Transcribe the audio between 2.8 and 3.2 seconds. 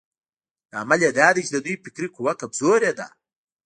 ده.